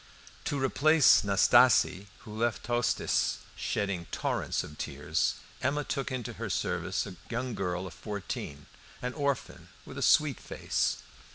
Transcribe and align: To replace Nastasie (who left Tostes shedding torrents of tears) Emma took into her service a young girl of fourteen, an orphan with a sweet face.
To 0.45 0.57
replace 0.59 1.23
Nastasie 1.23 2.07
(who 2.21 2.33
left 2.35 2.63
Tostes 2.63 3.37
shedding 3.55 4.07
torrents 4.09 4.63
of 4.63 4.79
tears) 4.79 5.35
Emma 5.61 5.83
took 5.83 6.11
into 6.11 6.33
her 6.41 6.49
service 6.49 7.05
a 7.05 7.17
young 7.29 7.53
girl 7.53 7.85
of 7.85 7.93
fourteen, 7.93 8.65
an 9.03 9.13
orphan 9.13 9.69
with 9.85 9.99
a 9.99 10.01
sweet 10.01 10.39
face. 10.39 11.03